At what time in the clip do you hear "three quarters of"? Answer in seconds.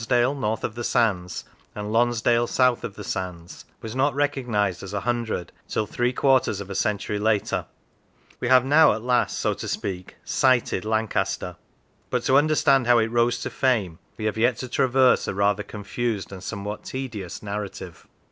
5.85-6.71